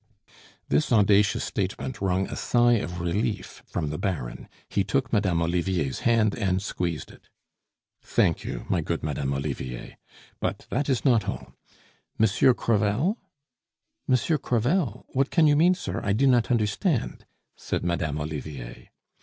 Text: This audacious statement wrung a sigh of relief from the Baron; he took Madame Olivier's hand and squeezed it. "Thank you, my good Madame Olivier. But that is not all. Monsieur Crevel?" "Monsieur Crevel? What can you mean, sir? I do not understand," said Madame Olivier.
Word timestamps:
This 0.67 0.91
audacious 0.91 1.43
statement 1.43 2.01
wrung 2.01 2.27
a 2.27 2.35
sigh 2.35 2.77
of 2.79 2.99
relief 2.99 3.61
from 3.67 3.91
the 3.91 3.99
Baron; 3.99 4.49
he 4.67 4.83
took 4.83 5.13
Madame 5.13 5.43
Olivier's 5.43 5.99
hand 5.99 6.33
and 6.35 6.59
squeezed 6.59 7.11
it. 7.11 7.29
"Thank 8.01 8.43
you, 8.43 8.65
my 8.67 8.81
good 8.81 9.03
Madame 9.03 9.31
Olivier. 9.31 9.97
But 10.39 10.65
that 10.71 10.89
is 10.89 11.05
not 11.05 11.29
all. 11.29 11.53
Monsieur 12.17 12.55
Crevel?" 12.55 13.19
"Monsieur 14.07 14.39
Crevel? 14.39 15.05
What 15.09 15.29
can 15.29 15.45
you 15.45 15.55
mean, 15.55 15.75
sir? 15.75 16.01
I 16.03 16.13
do 16.13 16.25
not 16.25 16.49
understand," 16.49 17.27
said 17.55 17.83
Madame 17.83 18.19
Olivier. 18.19 18.89